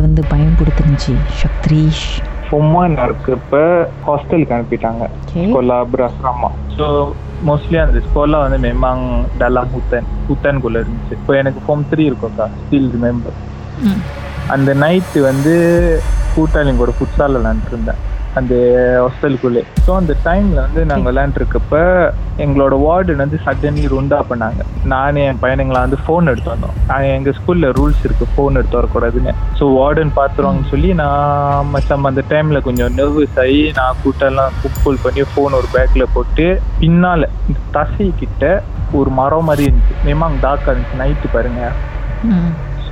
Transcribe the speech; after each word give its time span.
வந்து 0.00 0.24
பயம் 0.28 0.56
கொடுத்துருந்துச்சு 0.60 1.14
சக்திரீஷ்? 1.42 2.20
சும்மா 2.48 2.84
இருக்கப்ப 2.86 3.86
ஹாஸ்டலுக்கு 4.06 4.54
அனுப்பிட்டாங்க. 4.54 5.08
Berasrama 5.92 6.50
ஸோ 6.76 7.12
மோஸ்ட்லி 7.46 7.76
அந்த 7.76 8.00
ஸ்கோலா 8.06 8.48
வந்து 8.48 8.58
மெமாங் 8.68 9.24
dalam 9.38 9.66
hutan 9.74 10.04
hutan-குள்ள 10.28 10.82
இருந்துச்சு. 10.82 11.10
இப்போ 11.10 11.36
எனக்கு 11.36 11.60
ஃபார்ம் 11.66 11.84
த்ரீ 11.90 12.10
இருக்கும்க்கா 12.10 12.48
ஸ்டில் 12.60 12.90
ரிமெம்பர் 12.92 13.38
அந்த 14.48 14.74
நைட்டு 14.74 15.20
வந்து 15.20 15.54
கூட்டாளிங்கோட 16.36 16.92
ஃபுட்சால் 16.98 17.36
விளாண்டுருந்தேன் 17.36 18.11
அந்த 18.38 18.54
ஹாஸ்டலுக்குள்ளே 19.02 19.62
ஸோ 19.86 19.90
அந்த 20.00 20.12
டைமில் 20.26 20.60
வந்து 20.64 20.82
நாங்கள் 20.90 21.08
விளையாண்டுருக்கப்ப 21.08 21.80
எங்களோட 22.44 22.74
வார்டு 22.84 23.16
வந்து 23.22 23.38
சடன்லி 23.46 23.84
ருண்டா 23.94 24.18
பண்ணாங்க. 24.30 24.60
நானே 24.92 25.22
என் 25.30 25.40
பையனுங்களை 25.42 25.80
வந்து 25.84 25.98
ஃபோன் 26.04 26.30
எடுத்து 26.32 26.50
வந்தோம். 26.54 26.76
நாங்கள் 26.90 27.14
எங்கள் 27.18 27.36
ஸ்கூலில் 27.38 27.74
ரூல்ஸ் 27.78 28.02
இருக்குது 28.06 28.32
ஃபோன் 28.34 28.58
எடுத்து 28.60 28.78
வரக்கூடாதுன்னு. 28.80 29.34
ஸோ 29.58 29.66
வார்டன் 29.78 30.14
பார்த்துருவாங்கன்னு 30.18 30.72
சொல்லி 30.74 30.90
நான் 31.02 31.70
மச்சம் 31.74 32.10
அந்த 32.10 32.24
டைமில் 32.32 32.64
கொஞ்சம் 32.68 32.94
நர்வஸ் 33.00 33.38
ஆகி 33.44 33.62
நான் 33.80 34.00
கூட்டெல்லாம் 34.02 34.58
கூல் 34.82 35.02
பண்ணி 35.04 35.24
ஃபோன் 35.32 35.58
ஒரு 35.60 35.70
பேக்கில் 35.76 36.12
போட்டு 36.16 36.46
பின்னால் 36.82 37.30
இந்த 37.48 37.60
தசை 37.78 38.08
கிட்ட 38.22 38.52
ஒரு 39.00 39.10
மரம் 39.20 39.48
மாதிரி 39.50 39.66
இருந்துச்சு. 39.68 39.96
மேமாங் 40.08 40.42
டாக்கா 40.46 40.70
இருந்துச்சு. 40.72 41.00
நைட்டு 41.02 41.28
பாருங்கள் 41.36 41.74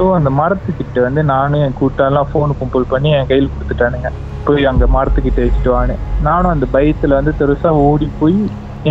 ஸோ 0.01 0.05
அந்த 0.19 0.31
மரத்துக்கிட்ட 0.41 0.99
வந்து 1.07 1.23
நானும் 1.31 1.63
என் 1.65 1.75
கூட்டெல்லாம் 1.79 2.29
ஃபோனு 2.29 2.53
கும்பல் 2.61 2.87
பண்ணி 2.93 3.09
என் 3.17 3.27
கையில் 3.31 3.49
கொடுத்துட்டானுங்க. 3.55 4.11
போய் 4.47 4.69
அங்கே 4.71 4.87
மரத்துக்கிட்ட 4.95 5.41
வச்சுட்டு 5.45 5.71
வான்னு. 5.75 5.95
நானும் 6.27 6.53
அந்த 6.53 6.67
பயத்தில் 6.75 7.17
வந்து 7.17 7.33
பெருசாக 7.41 7.83
ஓடி 7.89 8.07
போய் 8.21 8.39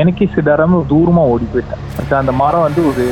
எனக்கே 0.01 0.25
சிடாராம 0.33 0.81
தூரமாக 0.91 1.31
ஓடி 1.33 1.45
போயிட்டேன். 1.53 1.81
அந்த 2.19 2.33
மரம் 2.41 2.65
வந்து 2.67 2.81
ஒரு 2.89 3.05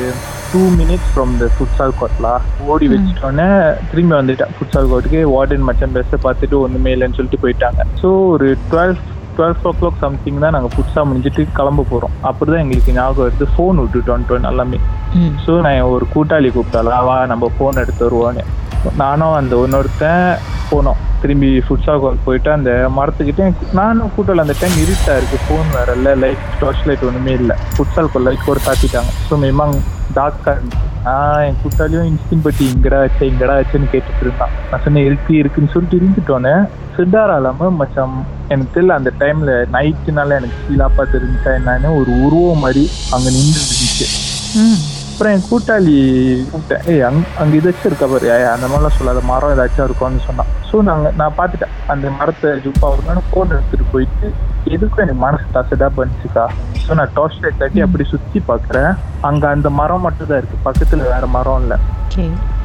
two 0.52 0.60
minutes 0.80 1.10
from 1.12 1.32
the 1.40 1.48
futsal 1.56 1.96
Kotla 2.00 2.34
ஓடி 2.72 2.86
வச்சுட்டோன்னே 2.92 3.48
திரும்பி 3.90 4.14
வந்துட்டேன். 4.18 4.52
ஃபுட்சால் 4.58 4.90
கோட்டுக்கு 4.92 5.22
வார்டன் 5.34 5.66
மச்சம் 5.70 5.96
பெஸ்ட்டை 5.96 6.20
பார்த்துட்டு 6.26 6.56
ஒன்றுமே 6.64 6.92
இல்லைன்னு 6.96 7.18
சொல்லிட்டு 7.18 7.42
போயிட்டாங்க. 7.44 7.80
ஸோ 8.02 8.10
ஒரு 8.34 8.48
டுவெல் 8.70 8.96
டுவெல் 9.38 9.58
ஓ 9.62 9.72
கிளாக் 9.80 10.00
சம்திங் 10.00 10.38
தான் 10.38 10.54
நாங்கள் 10.56 10.72
ஃபுட்ஸாக 10.74 11.04
முடிஞ்சிட்டு 11.08 11.42
கிளம்ப 11.58 11.84
போகிறோம் 11.90 12.14
அப்படி 12.20 12.50
தான் 12.50 12.62
எங்களுக்கு 12.64 12.92
ஞாபகம் 12.92 13.24
வருது. 13.24 13.46
ஃபோன் 13.54 13.80
விட்டுட்டோன்ட்டு 13.82 14.48
எல்லாமே. 14.52 14.78
ம். 15.14 15.34
ஸோ 15.44 15.52
நான் 15.60 15.82
ஒரு 15.94 16.06
கூட்டாளி 16.14 16.48
கூப்பிட்டாலா 16.48 16.96
வா 17.04 17.26
நம்ம 17.26 17.50
ஃபோன் 17.58 17.80
எடுத்து 17.84 18.08
வருவோன்னு. 18.08 18.44
நானும் 18.96 19.34
அந்த 19.34 19.56
இன்னொருத்தன் 19.64 20.24
போனோம். 20.72 20.98
திரும்பி 21.22 21.50
ஃபுட்ஸால் 21.66 22.00
கால் 22.02 22.24
போயிட்டு 22.26 22.50
அந்த 22.56 22.70
மரத்துக்கிட்டே 22.96 23.46
நானும் 23.78 24.12
கூட்டல 24.16 24.44
அந்த 24.46 24.56
டைம் 24.60 24.76
இருட்டா 24.84 25.14
இருக்கு 25.20 25.38
ஃபோன் 25.46 25.68
வேற 25.76 25.94
இல்லை 25.98 26.12
லைட் 26.24 26.44
டார்ச் 26.60 26.84
லைட் 26.88 27.06
ஒன்றுமே 27.08 27.34
இல்லை 27.42 27.56
ஃபுட்ஸால் 27.76 28.10
கால் 28.12 28.26
லைட் 28.28 28.46
கூட 28.48 28.60
சாத்திட்டாங்க 28.66 29.12
ஸோ 29.28 29.36
மேமாங் 29.44 29.76
டார்க்காக 30.18 30.54
இருந்துச்சு. 30.56 30.84
நான் 31.06 31.42
என் 31.46 31.58
கூட்டாளியும் 31.62 32.08
இன்ஸ்டின் 32.10 32.44
பட்டி 32.46 32.64
இங்கடா 32.74 32.98
வச்ச 33.04 33.20
இங்கடா 33.30 33.54
வச்சுன்னு 33.60 33.90
கேட்டுட்டு 33.92 34.24
இருந்தான். 34.26 34.52
நான் 34.70 34.82
சொன்னேன் 34.84 35.06
இருக்கு 35.08 35.32
இருக்குன்னு 35.40 35.72
சொல்லிட்டு 35.74 35.98
இருந்துட்டோன்னே 36.00 36.54
சித்தாராலாம 36.96 37.70
மச்சம் 37.80 38.16
எனக்கு 38.52 38.72
தெரியல 38.76 38.98
அந்த 39.00 39.10
டைம்ல 39.22 39.52
நைட்டுனால 39.76 40.36
எனக்கு 40.40 40.60
ஃபீலாப்பா 40.62 41.04
தெரிஞ்சா 41.14 41.50
என்னன்னு 41.58 41.90
ஒரு 42.00 42.12
உருவம் 42.26 42.62
மாதிரி 42.66 42.84
அங்கே 43.16 43.30
நின்று 43.36 43.60
இருந்துச்சு. 43.64 44.08
அப்புறம் 45.18 45.36
என் 45.36 45.46
கூட்டாளி 45.46 45.94
கூப்பிட்டேன். 46.50 46.82
ஏய் 46.90 47.04
அங் 47.06 47.16
அங்கே 47.42 47.54
இதாச்சும் 47.58 47.88
இருக்கா 47.90 48.06
பாரு 48.10 48.26
ஏய், 48.34 48.44
அந்த 48.52 48.66
மாதிரிலாம் 48.66 48.94
சொல்லாத 48.98 49.20
மரம் 49.30 49.52
ஏதாச்சும் 49.54 49.86
இருக்கும்னு 49.86 50.20
சொன்னான் 50.26 50.50
ஸோ 50.68 50.76
நாங்கள் 50.88 51.14
நான் 51.20 51.34
பார்த்துட்டேன். 51.38 51.72
அந்த 51.92 52.06
மரத்தை 52.18 52.50
ஜுப்பா 52.64 52.88
ஒரு 52.92 53.22
ஃபோன் 53.30 53.54
எடுத்துட்டு 53.56 53.86
போயிட்டு 53.94 54.28
எதுக்கும் 54.74 55.02
எனக்கு 55.04 55.22
மனசு 55.24 55.48
தசடா 55.56 55.88
பண்ணிச்சுக்கா 55.98 56.44
ஸோ 56.84 56.98
நான் 57.00 57.12
டார்ச் 57.18 57.40
லைட் 57.44 57.60
தட்டி 57.62 57.82
அப்படி 57.86 58.06
சுற்றி 58.12 58.42
பார்க்குறேன் 58.50 58.90
அங்கே 59.30 59.48
அந்த 59.54 59.68
மரம் 59.80 60.06
மட்டும் 60.06 60.30
தான் 60.30 60.40
இருக்குது 60.40 60.64
பக்கத்தில் 60.68 61.04
வேற 61.12 61.26
மரம் 61.36 61.60
இல்லை. 61.64 61.78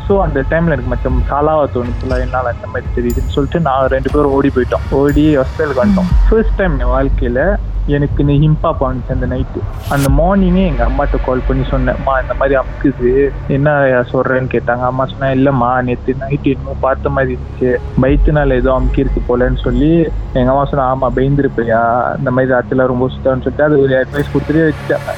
ஸோ 0.06 0.14
அந்த 0.28 0.40
டைமில் 0.52 0.76
எனக்கு 0.76 0.94
மச்சம் 0.94 1.20
சாலாவா 1.32 1.66
தோணுச்சுல 1.76 2.22
என்னால் 2.26 2.54
அந்த 2.54 2.68
மாதிரி 2.74 2.88
தெரியுதுன்னு 2.98 3.36
சொல்லிட்டு 3.38 3.66
நான் 3.68 3.92
ரெண்டு 3.96 4.12
பேரும் 4.16 4.36
ஓடி 4.38 4.52
போயிட்டோம். 4.58 4.86
ஓடி 5.02 5.26
ஹாஸ்டலுக்கு 5.40 5.84
வந்துட்டோம். 5.84 6.12
ஃபர்ஸ்ட் 6.30 6.58
டைம் 6.62 6.76
என் 6.80 6.94
வாழ்க்கையில் 6.98 7.44
எனக்கு 7.88 8.24
நீ 8.24 8.34
ஹிம்பா 8.44 8.70
பண்ணுச்சு 8.80 9.12
அந்த 9.16 9.28
நைட்டு 9.34 9.62
அந்த 9.94 10.08
மார்னிங்கே 10.20 10.64
எங்கள் 10.72 10.88
அம்மாட்ட 10.90 11.18
கால் 11.26 11.46
பண்ணி 11.48 11.64
சொன்னேன்மா 11.72 12.14
இந்த 12.22 12.34
மாதிரி 12.40 12.56
அமுக்குது. 12.60 13.12
என்ன 13.48 13.70
சொல்கிறேன்னு 14.12 14.50
கேட்டாங்க. 14.54 14.84
அம்மா 14.92 15.06
சொன்னால் 15.06 15.36
இல்லைம்மா 15.38 15.82
நேற்று 15.88 16.16
நைட்டு 16.22 16.54
இன்னும் 16.56 16.84
பார்த்த 16.86 17.10
மாதிரி 17.10 17.36
இருந்துச்சு. 17.36 17.72
பைத்துனால 18.04 18.60
ஏதோ 18.62 18.72
அமுக்கியிருக்கு 18.78 19.24
போலன்னு 19.30 19.62
சொல்லி 19.68 19.92
எங்கள் 20.34 20.54
அம்மா 20.54 20.66
சொன்னா 20.66 20.86
ஆமாம் 20.94 21.16
பயந்துருப்பையா 21.18 21.82
இந்த 22.20 22.32
மாதிரி 22.32 22.54
ராத்திரிலாம் 22.54 22.92
ரொம்ப 22.94 23.10
சுத்தம்னு 23.14 23.46
சொல்லிட்டு 23.46 23.68
அது 23.68 23.82
ஒரு 23.86 23.96
அட்வைஸ் 24.02 24.34
கொடுத்துட்டே 24.34 24.66
வச்சுட்டாங்க 24.70 25.14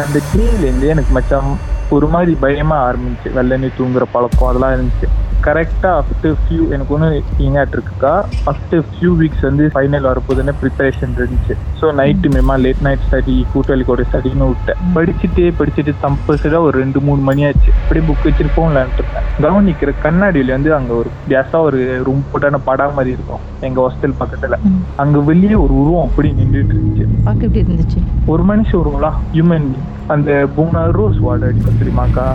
அந்த 0.00 0.18
டேலேருந்து 0.32 0.92
எனக்கு 0.94 1.12
மச்சான் 1.18 1.76
ஒரு 1.96 2.06
மாதிரி 2.06 2.32
பயமாக 2.44 2.86
ஆரம்பிச்சு. 2.88 3.28
வெள்ளனி 3.36 3.68
தூங்குற 3.78 4.06
பழக்கம் 4.12 4.48
அதெல்லாம் 4.48 4.74
இருந்துச்சு. 4.76 5.08
கரெக்டாக 5.46 5.92
ஆஃப்டர் 6.00 6.36
ஃபியூ 6.40 6.62
எனக்கு 6.74 6.94
ஒன்று 6.94 7.08
இங்காட் 7.46 7.74
இருக்குக்கா. 7.76 8.12
ஆஃப்டர் 8.52 8.82
ஃபியூ 8.90 9.10
வீக்ஸ் 9.20 9.44
வந்து 9.48 9.64
ஃபைனல் 9.74 10.06
வரப்போதுன்னு 10.10 10.54
ப்ரிப்பரேஷன் 10.62 11.12
இருந்துச்சு. 11.18 11.54
ஸோ 11.80 11.86
நைட்டு 12.00 12.30
மேமா 12.36 12.54
லேட் 12.64 12.82
நைட் 12.86 13.04
ஸ்டடி 13.06 13.36
கூட்டாளி 13.52 13.84
கூட 13.90 14.04
ஸ்டடின்னு 14.10 14.48
விட்டேன். 14.52 14.80
படிச்சுட்டே 14.96 15.46
படிச்சுட்டு 15.60 15.94
தம்பசடாக 16.04 16.62
ஒரு 16.68 16.74
ரெண்டு 16.82 17.00
மூணு 17.08 17.22
மணி 17.28 17.44
ஆச்சு. 17.48 17.70
அப்படியே 17.82 18.04
புக் 18.08 18.26
வச்சுட்டு 18.28 18.54
ஃபோன் 18.56 18.72
விளையாண்டுருந்தேன் 18.72 19.26
கவனிக்கிற 19.44 19.90
கண்ணாடியில 20.04 20.54
வந்து 20.56 20.72
அங்கே 20.78 20.94
ஒரு 21.00 21.10
கேஸாக 21.32 21.66
ஒரு 21.68 21.80
ரூம் 22.08 22.24
போட்டான 22.32 22.60
படா 22.68 22.88
மாதிரி 22.96 23.12
இருக்கும். 23.16 23.44
எங்கள் 23.68 23.84
ஹாஸ்டல் 23.86 24.18
பக்கத்தில். 24.22 24.56
அங்கே 25.04 25.20
வெளியே 25.30 25.56
ஒரு 25.64 25.74
உருவம் 25.82 26.06
அப்படி 26.08 26.30
நின்றுட்டு 26.40 26.74
இருந்துச்சு. 26.76 27.06
பார்க்க 27.28 27.48
எப்படி 27.48 27.62
இருந்துச்சு? 27.64 28.00
ஒரு 28.34 28.44
மனுஷன் 28.50 28.80
வருங்களா 28.80 29.12
ஹியூமன் 29.34 29.68
அந்த 30.08 30.48
மூணாறு 30.56 30.90
ரோஸ் 30.90 31.16
வார்டு 31.18 31.46
அடிக்கும் 31.46 31.78
தெரியுமாக்கா? 31.80 32.26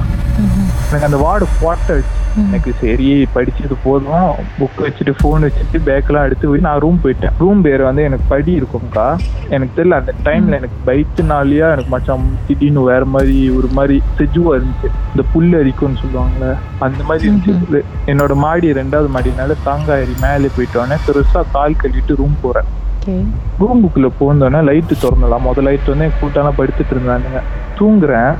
எனக்கு 0.87 1.05
அந்த 1.05 1.17
வார்டு 1.17 1.45
போட்ட 1.61 2.01
ம். 2.37 2.47
எனக்கு 2.47 2.73
சரி 2.81 3.27
படிச்சது 3.35 3.75
போதும். 3.83 4.33
புக் 4.59 4.79
வச்சுட்டு 4.79 5.13
ஃபோன் 5.23 5.43
வச்சுட்டு 5.43 5.79
பேக்கெல்லாம் 5.85 6.23
எடுத்து 6.23 6.47
போய் 6.47 6.59
நான் 6.59 6.79
ரூம் 6.79 6.99
போயிட்டேன். 7.03 7.31
ரூம் 7.39 7.61
பேர் 7.61 7.81
வந்து 7.81 8.03
எனக்கு 8.03 8.25
படி 8.27 8.61
இருக்கும்க்கா. 8.61 9.17
எனக்கு 9.49 9.83
தெரியல 9.83 9.89
அந்த 9.89 10.13
டைம்ல 10.23 10.55
எனக்கு 10.55 10.77
பைத்துனாலியா 10.85 11.67
எனக்கு 11.71 11.89
மச்சான் 11.89 12.37
திடீர்னு 12.47 12.81
வேற 12.81 13.05
மாதிரி 13.05 13.49
ஒரு 13.49 13.67
மாதிரி 13.71 14.01
செஜுவா 14.17 14.53
இருந்துச்சு. 14.55 14.89
இந்த 15.09 15.23
புல் 15.33 15.53
அரிக்கும்னு 15.53 16.01
சொல்லுவாங்கல்ல 16.05 16.55
அந்த 16.79 17.03
மாதிரி 17.03 17.29
இருந்துச்சு. 17.29 17.81
என்னோட 18.05 18.35
மாடி 18.35 18.71
ரெண்டாவது 18.71 19.09
மாடினால 19.15 19.53
தாங்காயரி 19.65 20.21
மேலே 20.21 20.49
போயிட்டோன்னே 20.57 20.97
பெருசா 21.07 21.43
கால் 21.51 21.75
கழுவிட்டு 21.83 22.15
ரூம் 22.15 22.37
போறேன். 22.41 22.63
ஓகே. 22.99 23.25
ரூமுக்குள்ள 23.59 24.09
போந்தோடனே 24.19 24.59
லைட்டு 24.67 24.97
திறந்தலாம் 25.01 25.41
முதல் 25.41 25.63
லைட் 25.63 25.87
வந்து 25.87 26.05
என் 26.05 26.19
கூட்டாலாம் 26.21 26.57
படுத்துட்டு 26.57 26.93
இருந்தானுங்க. 26.93 27.39
தூங்குறேன். 27.79 28.33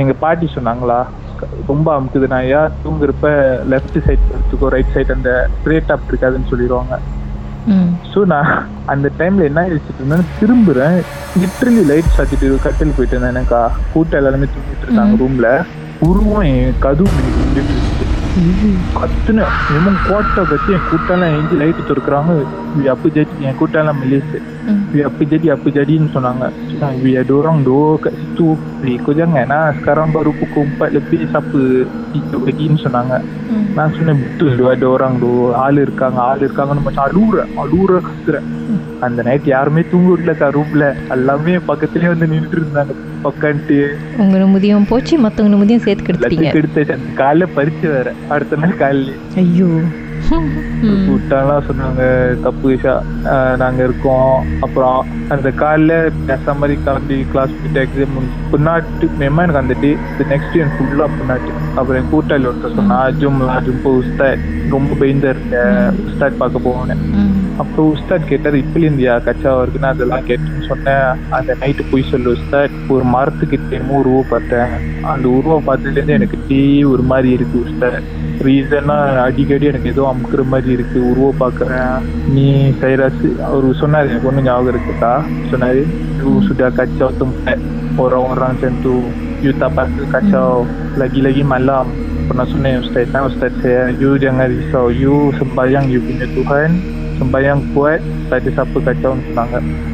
எங்க 0.00 0.12
பாட்டி 0.24 0.46
சொன்னாங்களா 0.56 0.98
ரொம்ப 1.70 1.88
அமுக்குது 1.96 2.26
நான் 2.32 2.48
ஏன் 2.56 2.74
தூங்குறப்ப 2.84 3.28
லெஃப்ட் 3.72 3.98
சைட் 4.06 4.28
படுத்துக்கோ 4.30 4.68
ரைட் 4.74 4.92
சைடு 4.94 5.16
அந்த 5.16 5.32
ஸ்ட்ரேட் 5.56 5.92
அப் 5.94 6.08
இருக்காதுன்னு 6.10 6.50
சொல்லிடுவாங்க 6.52 6.96
ஸோ 8.12 8.18
நான் 8.32 8.50
அந்த 8.92 9.06
டைம்ல 9.18 9.42
என்ன 9.48 9.62
யோசிச்சுட்டு 9.70 10.00
இருந்தேன் 10.02 10.28
திரும்புறேன். 10.40 10.96
லிட்ரலி 11.40 11.82
லைட் 11.90 12.14
சாத்திட்டு 12.16 12.48
கட்டில் 12.66 12.94
போயிட்டு 12.96 13.14
இருந்தேன் 13.14 13.34
எனக்கா. 13.34 13.60
கூட்டம் 13.92 14.18
எல்லாருமே 14.20 14.48
தூங்கிட்டு 14.54 14.86
இருக்காங்க 14.86 15.16
ரூம்ல 15.22 15.48
உருவம் 16.06 16.46
என் 16.52 16.78
கதவு. 16.84 17.10
கத்துன. 18.98 19.44
இன்னும் 19.76 20.00
கோட்டை 20.08 20.42
கத்தி 20.50 20.70
என் 20.76 20.88
கூட்டெல்லாம் 20.90 21.34
எஞ்சி 21.38 21.56
லைட்டு 21.62 21.88
திறக்கிறாங்க. 21.90 22.32
அப்படி 22.94 23.10
ஜடி 23.16 23.46
என் 23.48 23.58
கூட்டெல்லாம் 23.60 24.00
மெலிசு 24.02 24.38
ம். 24.70 24.82
Wi 24.87 24.87
apa 25.04 25.22
jadi 25.24 25.46
apa 25.54 25.68
jadiன்னு 25.70 26.10
சொன்னாங்க 26.14 26.44
Wi 27.02 27.12
ada 27.16 27.32
orang 27.32 27.58
dua 27.64 27.98
kat 27.98 28.14
situ. 28.14 28.48
Wi 28.82 28.94
kau 28.98 29.12
jangan 29.12 29.48
lah. 29.48 29.74
Sekarang 29.78 30.08
baru 30.12 30.30
pukul 30.40 30.64
4 30.78 30.96
lebih 30.96 31.18
siapa 31.32 31.60
hidup 32.14 32.42
lagiன்னு 32.48 32.84
சொன்னாங்க 32.84 33.14
ம் 33.50 33.66
நான் 33.76 33.94
சொன்னேன் 33.96 34.20
betul 34.22 34.50
tu 34.60 34.66
ada 34.72 34.86
orang 34.86 35.14
tu 35.24 35.30
ஆள் 35.64 35.78
இருக்காங்க 35.84 36.18
ஆள் 36.20 36.42
இருக்காங்கன்னு 36.46 36.86
macam 36.86 37.02
அழுவுற 37.06 37.44
அழுவுற 37.64 38.00
கத்துறேன் 38.08 38.48
அந்த 39.06 39.22
நைட் 39.22 39.46
யாருமே 39.54 39.82
தூங்கல 39.92 40.50
ரூம்ல 40.56 40.84
எல்லாமே 41.16 41.54
பக்கத்துலயே 41.70 42.10
வந்து 42.14 42.30
நின்றுட்டு 42.32 42.58
இருந்தாங்க 42.60 42.94
உட்காந்துட்டு 43.30 43.78
உங்க 44.22 44.34
நிம்மதியும் 44.42 44.90
போச்சு 44.92 45.14
மற்றவங்க 45.24 45.54
நிம்மதியும் 45.54 45.86
சேர்த்து 45.86 46.06
கெடுத்துட்டீங்க 46.08 46.50
எடுத்து 46.60 46.98
அந்த 46.98 47.10
காலைல 47.22 47.48
பறிச்சு 47.58 47.88
வேற 47.96 48.10
அடுத்த 48.36 48.60
நாள் 48.64 48.80
காலையில 48.82 49.14
ஐயோ 49.44 49.70
கூட்டாலாம் 51.06 51.66
சொன்னாங்க 51.66 52.02
தப்பு 52.42 52.64
விஷா 52.70 52.94
நாங்க 53.56 53.80
இருக்கோம். 53.82 54.32
அப்புறம் 54.60 54.98
அந்த 55.28 55.48
காலைல 55.60 55.92
பேச 56.28 56.54
மாதிரி 56.54 56.74
கிளம்பி 56.82 57.16
கிளாஸ் 57.30 57.56
போயிட்டு 57.56 57.82
எக்ஸாம் 57.84 58.18
புண்ணாட்டு 58.50 59.08
மேமா 59.20 59.44
எனக்கு 59.44 59.62
அந்த 59.62 59.76
டே 59.80 59.90
நெக்ஸ்ட் 60.26 60.52
டே 60.52 60.62
எனக்கு 60.62 60.78
ஃபுல்லா 60.80 61.08
புண்ணாட்டு 61.14 61.50
அப்புறம் 61.76 61.98
என் 62.00 62.12
கூட்டாளி 62.12 62.48
ஒருத்தர் 62.50 62.78
சொன்னா 62.78 62.98
அஜும் 63.06 63.40
போ 63.78 63.92
உஸ்தாத் 64.00 64.44
ரொம்ப 64.70 64.92
பயந்தா 65.00 65.32
இருக்க 65.34 65.62
உஸ்தாத் 66.06 66.40
பார்க்க 66.40 66.66
போவேன் 66.66 67.02
ம் 67.58 67.64
அப்புறம் 67.64 67.94
உஸ்தாத் 67.94 68.24
கேட்டார் 68.24 68.54
இப்படி 68.54 68.88
இருந்தியா 68.88 69.22
கச்சா 69.22 69.62
இருக்குன்னு 69.62 69.86
அதெல்லாம் 69.86 70.26
கேட்டுன்னு 70.26 70.66
சொன்னேன் 70.66 71.06
அந்த 71.28 71.56
நைட்டு 71.60 71.82
போய் 71.90 72.02
சொல்லு 72.02 72.36
உஸ்தாத் 72.36 72.76
ஒரு 72.88 73.04
மரத்துக்கிட்ட 73.14 73.70
என்னமோ 73.70 73.98
உருவம் 73.98 74.26
பார்த்தேன் 74.28 74.72
அந்த 75.02 75.28
உருவம் 75.28 75.66
பார்த்ததுலேருந்து 75.66 76.08
எனக்கு 76.08 76.38
டீ 76.48 76.82
ஒரு 76.84 77.02
மாதிரி 77.02 77.30
இருக்கு 77.30 77.58
உஸ்தாத் 77.58 78.00
ரீசனா 78.38 78.96
அடிக்கடி 79.22 79.66
எனக்கு 79.66 79.88
ஏதோ 79.88 80.14
அமுக்குற 80.14 80.44
மாதிரி 80.44 80.72
இருக்கு 80.72 81.10
உருவம் 81.10 81.40
பார்க்கறேன் 81.40 81.94
நீ 82.28 82.46
சைராஸ் 82.80 83.22
அவர் 83.42 83.70
சொன்னாரு 83.74 84.08
எனக்கு 84.08 84.28
ஒன்றும் 84.28 84.44
ஞாபகம் 84.44 84.74
இருக்குக்கா 84.74 85.14
சொன்னாரு 85.50 85.82
"You 86.20 86.42
sudah 86.42 86.68
kacau 86.70 87.08
tempat 87.14 87.58
orang-orang 87.96 88.54
macam 88.54 88.72
tu 88.82 88.94
you 89.42 89.52
tak 89.52 89.70
pasal 89.72 90.04
kacau. 90.06 90.66
Lagi-lagi 90.96 91.44
malam 91.44 91.86
pernah 92.28 92.44
sunnah 92.44 92.82
Ustaz. 92.82 93.06
Kan 93.08 93.30
Ustaz 93.30 93.52
saya 93.60 93.94
you 93.94 94.18
jangan 94.18 94.50
risau. 94.50 94.90
You 94.92 95.30
sembahyang 95.32 95.86
you 95.88 96.00
punya 96.00 96.26
Tuhan. 96.28 96.97
Sembahyang 97.18 97.60
kuat 97.72 98.00
tak 98.28 98.38
ada 98.38 98.50
siapa 98.56 98.78
kacau 98.80 99.12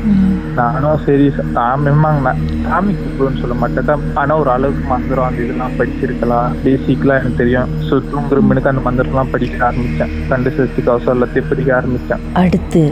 ம் 0.07 0.33
நானும் 0.57 1.01
சரி 1.05 1.27
நான் 1.53 1.85
memang 1.87 2.17
நான் 2.27 2.41
சாமி 2.65 2.93
கூப்பிடுன்னு 2.93 3.41
சொல்ல 3.41 3.55
மாட்டேன் 3.55 3.89
தான் 3.89 4.03
ஆனால் 4.15 4.41
ஒரு 4.43 4.51
அளவுக்கு 4.51 4.85
மந்திரம் 4.89 5.27
அந்த 5.29 5.41
இதெல்லாம் 5.45 5.77
படிச்சிருக்கலாம் 5.79 6.55
பேசிக்லாம் 6.65 7.21
எனக்கு 7.21 7.37
தெரியும் 7.37 7.73
ஸோ 7.89 7.97
தூங்குற 8.11 8.41
மணிக்கு 8.43 8.73
அந்த 8.73 8.83
மந்திரம்லாம் 8.89 9.33
படிக்க 9.35 9.65
ஆரம்பித்தேன் 9.67 10.13
கண்டு 10.29 10.53
சத்துக்கு 10.57 10.93
அவசரம் 10.95 11.17
எல்லாத்தையும் 11.17 11.51
படிக்க 11.51 11.73
ஆரம்பித்தேன் 11.79 12.23
அடுத்து 12.43 12.83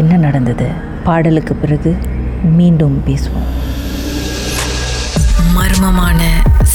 என்ன 0.00 0.16
நடந்தது? 0.26 0.68
பாடலுக்கு 1.04 1.54
பிறகு 1.56 1.92
மீண்டும் 2.58 2.96
பேசுவோம். 3.06 3.48
மர்மமான 5.56 6.20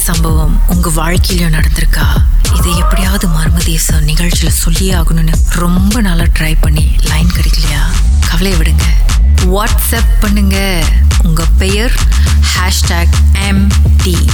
சம்பவம் 0.05 0.55
உங்க 0.73 0.89
வாழ்க்கையிலும் 0.95 1.55
நடந்திருக்கா? 1.57 2.05
இதை 2.57 2.77
எப்படியாவது 2.77 3.27
மர்ம 3.27 4.01
நிகழ்ச்சியில் 4.01 4.51
சொல்லியே 4.51 4.93
ஆகணும்னு 4.93 5.33
ரொம்ப 5.49 6.01
நாளாக 6.01 6.29
ட்ரை 6.39 6.55
பண்ணி 6.61 6.95
லைன் 7.03 7.27
கிடைக்கலையா? 7.27 7.81
கவலையை 8.29 8.59
விடுங்க. 8.59 8.83
வாட்ஸ்அப் 9.37 10.19
பண்ணுங்க. 10.19 10.83
உங்க 11.23 11.43
பெயர் 11.57 11.91
ஹேஷ்டாக் 12.55 13.13
எம் 13.47 13.67
டி 14.03 14.25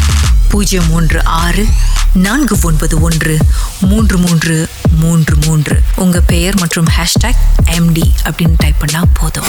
பூஜ்ஜியம் 0.50 0.88
மூன்று 0.90 1.26
ஆறு 1.26 1.68
நான்கு 2.14 2.58
ஒன்பது 2.64 3.00
ஒன்று 3.00 3.38
மூன்று 3.80 4.18
மூன்று 4.18 4.70
மூன்று 4.96 5.36
மூன்று. 5.46 5.82
உங்க 5.96 6.20
பெயர் 6.20 6.60
மற்றும் 6.60 6.86
ஹேஷ்டாக் 6.86 7.42
எம்டி 7.66 8.12
அப்படின்னு 8.24 8.54
டைப் 8.58 8.76
பண்ணால் 8.80 9.10
போதும். 9.14 9.48